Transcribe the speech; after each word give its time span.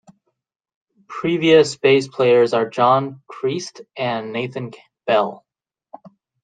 Previous 1.07 1.77
bass 1.77 2.07
players 2.07 2.55
are 2.55 2.67
John 2.67 3.21
Chriest 3.29 3.81
and 3.95 4.33
Nathan 4.33 4.71
Bell. 5.05 5.45